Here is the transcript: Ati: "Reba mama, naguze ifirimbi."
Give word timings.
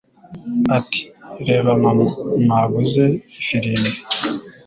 Ati: 0.77 1.01
"Reba 1.47 1.71
mama, 1.83 2.05
naguze 2.45 3.03
ifirimbi." 3.39 3.89